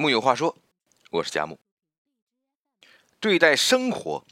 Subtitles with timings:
[0.00, 0.56] 木有话说，
[1.10, 1.60] 我是佳木。
[3.20, 4.24] 对待生活，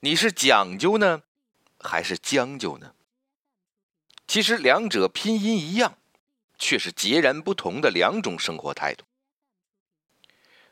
[0.00, 1.22] 你是讲究呢，
[1.80, 2.92] 还是将就呢？
[4.26, 5.96] 其实两者拼音一样，
[6.58, 9.06] 却是截然不同的两种生活态度。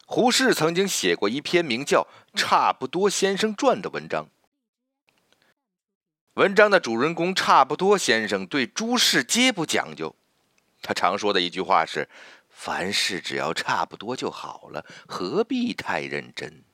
[0.04, 2.06] 胡适曾经写过一篇名叫
[2.38, 4.28] 《差不多先生传》的文章。
[6.34, 10.14] 文章的主人公差不多先生对诸事皆不讲究，
[10.82, 12.06] 他常说的一句话是
[12.58, 16.64] ：“凡事只要差不多就好了，何必太认真？”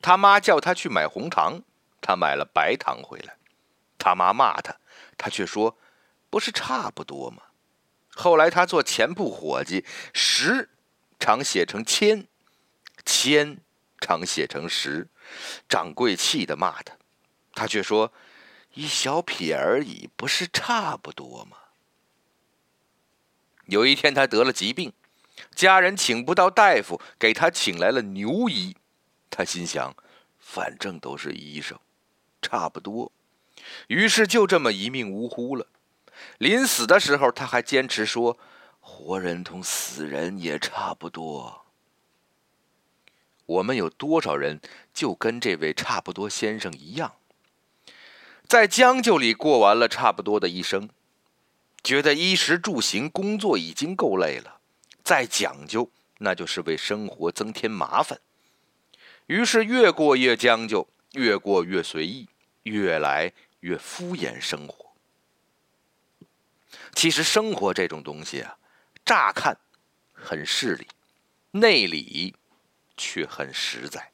[0.00, 1.60] 他妈叫他去买红糖，
[2.00, 3.36] 他买了白糖回来。
[3.98, 4.76] 他妈骂他，
[5.18, 5.76] 他却说
[6.30, 7.42] ：“不是差不多吗？”
[8.14, 10.70] 后来他做钱铺伙计，十
[11.18, 12.28] 常写成千，
[13.04, 13.58] 千
[14.00, 15.08] 常写成十，
[15.68, 16.96] 掌柜气得骂他。
[17.54, 18.12] 他却说
[18.74, 21.56] ：“一小撇而已，不是差不多吗？”
[23.68, 24.92] 有一天，他得了疾病，
[25.54, 28.74] 家人请不到大夫，给他请来了牛医。
[29.30, 29.94] 他心想
[30.40, 31.78] ：“反正都是医生，
[32.40, 33.12] 差不多。”
[33.88, 35.66] 于是就这么一命呜呼了。
[36.38, 38.38] 临死的时候，他还坚持说
[38.80, 41.66] ：“活人同死人也差不多。”
[43.44, 44.60] 我们有多少人
[44.94, 47.16] 就跟这位差不多先生一样？
[48.46, 50.88] 在将就里过完了差不多的一生，
[51.82, 54.60] 觉得衣食住行、工作已经够累了，
[55.02, 58.20] 再讲究那就是为生活增添麻烦。
[59.26, 62.28] 于是越过越将就，越过越随意，
[62.64, 64.92] 越来越敷衍生活。
[66.94, 68.58] 其实生活这种东西啊，
[69.04, 69.58] 乍看
[70.12, 70.86] 很势利，
[71.52, 72.34] 内里
[72.96, 74.12] 却很实在。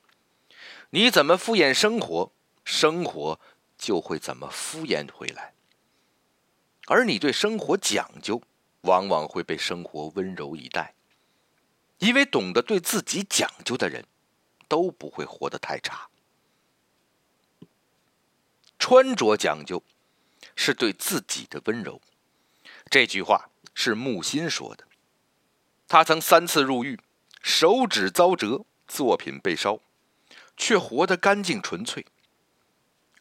[0.91, 2.33] 你怎么敷衍生活，
[2.65, 3.41] 生活。
[3.77, 5.53] 就会怎么敷衍回来，
[6.87, 8.43] 而你对生活讲究，
[8.83, 10.95] 往往会被生活温柔以待。
[11.99, 14.05] 因为懂得对自己讲究的人，
[14.69, 16.09] 都不会活得太差。
[18.79, 19.83] 穿着讲究，
[20.55, 22.01] 是对自己的温柔。
[22.91, 24.85] 这句话是木心说的。
[25.89, 27.01] 他曾三次入狱，
[27.43, 29.81] 手指遭折，作品被烧，
[30.57, 32.05] 却活得干净纯粹。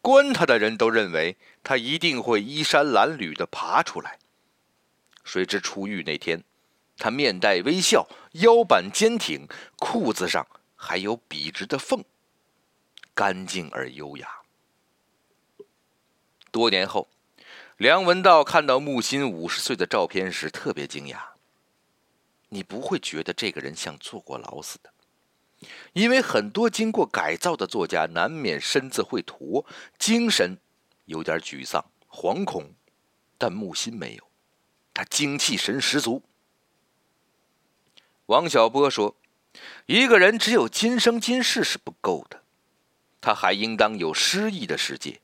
[0.03, 4.19] 关他的人都认为他一定会衣衫褴褛的爬出来。
[5.23, 6.43] 谁知出狱那天，
[6.97, 9.47] 他面带微笑，腰板坚挺，
[9.77, 12.03] 裤子上还有笔直的缝，
[13.13, 14.27] 干净而优雅。
[16.51, 17.07] 多年后，
[17.77, 21.17] 梁文道看到木心五十岁的照片时，特别惊讶。
[22.49, 24.92] 你不会觉得这个人像坐过牢似的。
[25.94, 29.66] 因为很多经过改造的作家难免身子会驼，
[29.97, 30.57] 精神
[31.06, 32.74] 有点沮丧、惶恐，
[33.38, 34.24] 但木心没有，
[34.94, 36.24] 他精气神十足。
[38.28, 39.18] 王小波说
[39.85, 42.41] ：“一个人只有今生今世是不够的，
[43.19, 45.19] 他还应当有诗意的世界。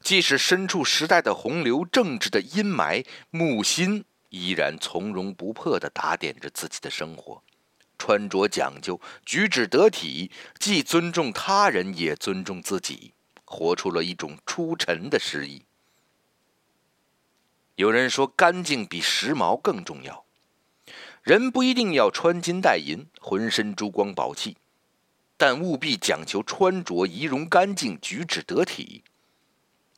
[0.00, 7.42] 即使身处时代的洪流、政治的阴霾，木心依然从容不迫地打点着自己的生活。”
[7.98, 13.12] 穿着讲究，举止得体，既尊重他人，也尊重自己，
[13.44, 15.64] 活出了一种出尘的诗意。
[17.74, 20.24] 有人说，干净比时髦更重要。
[21.22, 24.56] 人不一定要穿金戴银，浑身珠光宝气，
[25.36, 29.04] 但务必讲求穿着仪容干净，举止得体，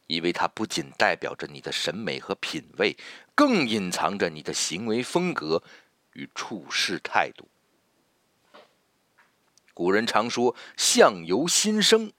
[0.08, 2.96] 因为它不仅代表着你的审美和品味，
[3.34, 5.62] 更隐藏着你的行为风格
[6.14, 7.48] 与处事态度。
[9.80, 12.12] 古人常说“相由心生”，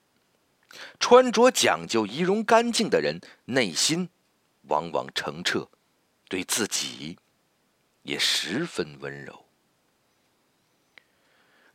[0.99, 4.09] 穿着讲究、仪容干净的人，内心
[4.63, 5.69] 往往澄澈，
[6.27, 7.19] 对自己
[8.01, 9.45] 也十分温柔。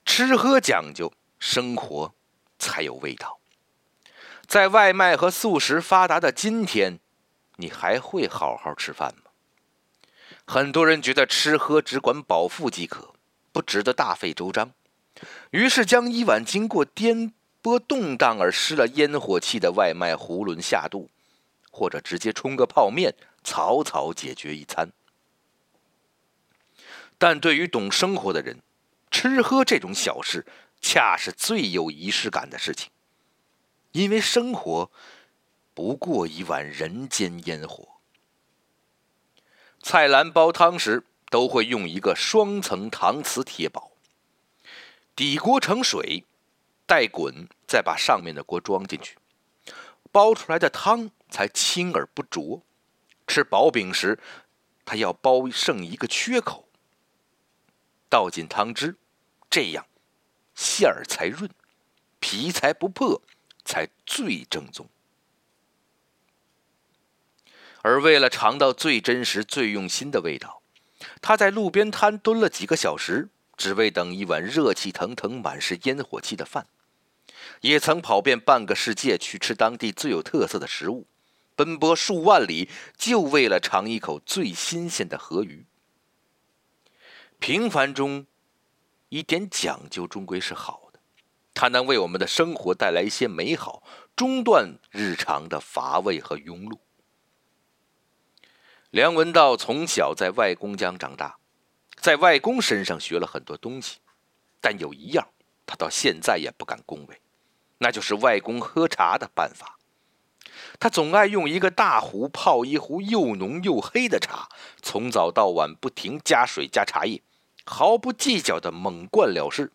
[0.05, 2.13] 吃喝讲究，生活
[2.59, 3.39] 才有味道。
[4.49, 6.99] 在外卖和速食发达的今天，
[7.59, 9.31] 你还会好好吃饭吗？
[10.45, 13.15] 很多人觉得吃喝只管饱腹即可，
[13.53, 14.73] 不值得大费周章。
[15.51, 17.33] 于是将一碗经过颠
[17.63, 21.09] 簸动荡而失了烟火气的外卖囫囵下肚，
[21.71, 24.93] 或者直接冲个泡面，草草解决一餐。
[27.19, 28.61] 但对于懂生活的人，
[29.11, 30.45] 吃喝这种小事，
[30.81, 32.91] 恰是最有仪式感的事情。
[33.93, 34.91] 因为生活
[35.73, 37.89] 不过一碗人间烟火。
[39.83, 43.86] 菜篮煲汤时，都会用一个双层搪瓷铁煲。
[45.17, 46.27] 底锅盛水，
[46.85, 49.17] 待滚，再把上面的锅装进去，
[50.13, 52.63] 煲出来的汤才清而不浊。
[53.27, 54.19] 吃薄饼时，
[54.85, 56.69] 它要包剩一个缺口。
[58.11, 58.99] 倒进汤汁，
[59.49, 59.87] 这样
[60.55, 61.51] 馅儿才润，
[62.21, 63.23] 皮才不破，
[63.65, 64.87] 才最正宗。
[67.81, 70.63] 而为了尝到最真实、最用心的味道，
[71.23, 76.67] 他在路边摊蹲了几个小时，只为等一碗热气腾腾、满是烟火气的饭。
[77.61, 81.07] 也曾跑遍半个世界去吃当地最有特色的食物，
[81.55, 85.65] 奔波数万里，就为了尝一口最新鲜的河鱼。
[87.39, 88.27] 平凡中，
[89.09, 91.01] 一点讲究终归是好的，
[91.55, 93.83] 它能为我们的生活带来一些美好，
[94.15, 96.79] 中断日常的乏味和庸碌。
[98.91, 101.37] 梁文道从小在外公家长大，
[102.07, 103.99] 在外公身上学了很多东西，
[104.61, 105.27] 但有一样
[105.67, 107.21] 他到现在也不敢恭维，
[107.79, 109.77] 那就是外公喝茶的办法。
[110.79, 114.49] 他总爱用一个大壶泡一壶又浓又黑的茶，
[114.81, 117.21] 从早到晚不停加水加茶叶，
[117.65, 119.73] 毫不计较的猛灌了事。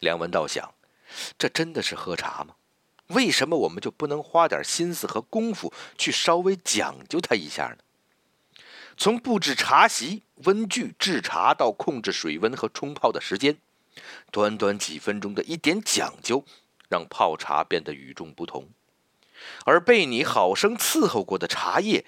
[0.00, 0.72] 梁文道想，
[1.36, 2.54] 这真的是喝茶吗？
[3.08, 7.76] 为什么我们就不能花点心思和功夫去稍微讲究它一下呢？
[8.98, 13.56] 从布置茶席、温具、制茶到控制水温和冲泡的时间，
[14.32, 16.44] 短短几分钟的一点讲究，
[16.90, 18.68] 让泡茶变得与众不同。
[19.64, 22.04] 而被你好生伺候过的茶叶，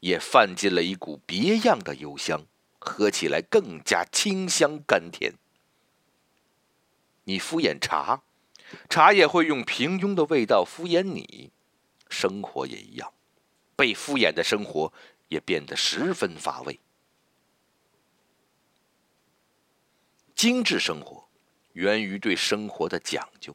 [0.00, 2.42] 也泛进了一股别样的幽香，
[2.78, 5.32] 喝起来更加清香甘甜。
[7.24, 8.22] 你敷衍茶，
[8.90, 11.50] 茶叶会用平庸的味道敷衍你。
[12.10, 13.14] 生活也一样，
[13.74, 14.92] 被敷衍的生活。
[15.28, 16.78] 也变得十分乏味。
[20.34, 21.28] 精致生活
[21.72, 23.54] 源于对生活的讲究。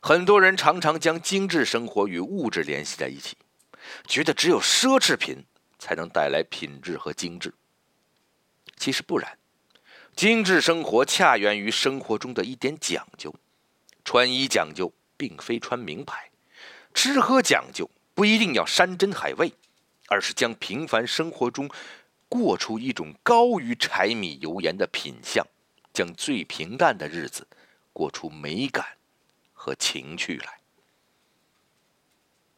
[0.00, 3.36] 很多人常常将精致生活与物质联系在一起，
[4.06, 5.44] 觉得只有奢侈品
[5.78, 7.52] 才能带来品质和精致。
[8.76, 9.38] 其实不然，
[10.14, 13.34] 精致生活恰源于生活中的一点讲究。
[14.04, 16.30] 穿衣讲究，并非穿名牌；
[16.94, 19.52] 吃喝讲究，不一定要山珍海味。
[20.08, 21.70] 而是将平凡生活中
[22.28, 25.46] 过出一种高于柴米油盐的品相，
[25.92, 27.46] 将最平淡的日子
[27.92, 28.84] 过出美感
[29.52, 30.60] 和情趣来。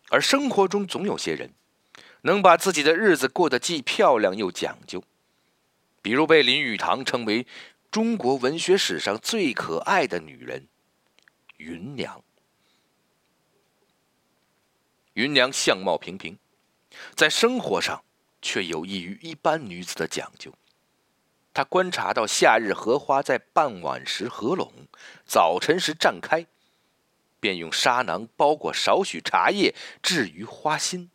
[0.09, 1.53] 而生活中总有些人
[2.23, 5.03] 能把自己的日子过得既漂亮又讲究，
[6.03, 7.47] 比如被林语堂称为
[7.91, 10.67] 中国文学史上最可爱的女人——
[11.59, 12.23] 芸娘。
[15.15, 16.39] 芸娘相貌平平。
[17.15, 18.03] 在生活上，
[18.43, 20.55] 却有益于一般女子的讲究。
[21.53, 24.73] 她观察到夏日荷花在傍晚时合拢，
[25.27, 26.47] 早晨时绽开，
[27.41, 31.11] 便用纱囊包裹少许茶叶，置于花心，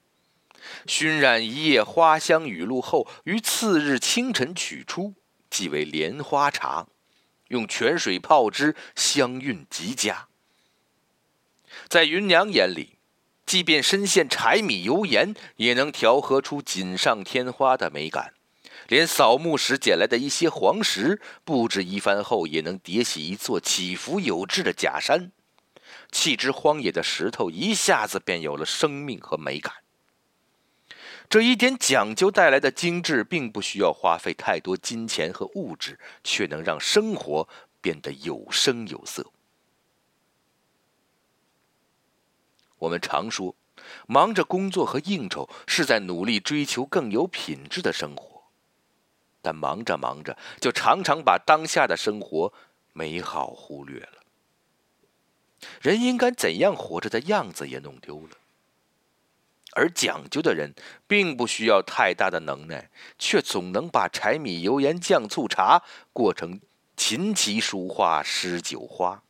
[0.85, 5.13] 熏染一夜花香雨露后，于次日清晨取出，
[5.49, 6.87] 即为莲花茶。
[7.49, 10.27] 用泉水泡之，香韵极佳。
[11.87, 12.94] 在芸娘眼里。
[13.45, 18.33] 即便身陷柴米油盐，也能调和出锦上添花的美感。
[18.87, 25.31] 连扫墓时捡来的一些黄石，布置一番后，也能叠起一座起伏有致的假山。
[26.11, 29.73] 弃之荒野的石头，一下子便有了生命和美感。
[31.27, 37.47] 这一点讲究带来的精致，并不需要花费太多金钱和物质，却能让生活
[37.81, 39.31] 变得有声有色。
[42.85, 43.55] 我们常说，
[44.07, 48.43] 忙着工作和应酬是在努力追求更有品质的生活，
[49.41, 52.53] 但忙着忙着，就常常把当下的生活
[52.93, 54.21] 美好忽略了。
[55.81, 58.37] 人应该怎样活着的样子也弄丢了。
[59.71, 60.73] 而讲究的人，
[61.07, 65.81] 并不需要太大的能耐，却总能把柴米油盐酱醋茶
[66.13, 66.61] 过成
[66.95, 69.23] 琴棋书画诗酒花，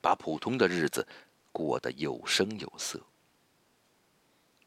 [0.00, 1.06] 把普通的日子。
[1.52, 3.00] 过得有声有色。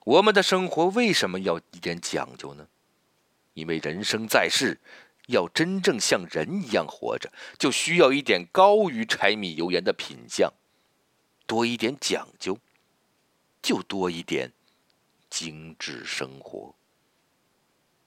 [0.05, 2.67] 我们的生活为什么要一点讲究呢？
[3.55, 4.79] 因为人生在世，
[5.27, 10.53] 要真正像人一样活着，就需要一点高于柴米油盐的品相，
[11.47, 12.59] 多一点讲究，
[13.61, 14.51] 就多一点
[15.29, 16.75] 精致生活。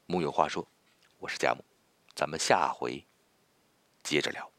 [0.06, 0.68] 木有话说，
[1.18, 1.64] 我是佳木，
[2.14, 3.04] 咱们下回
[4.02, 4.50] 接着聊。